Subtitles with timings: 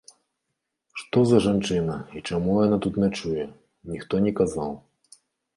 [1.01, 3.45] Што за жанчына і чаму яна тут начуе,
[3.93, 4.71] ніхто не казаў.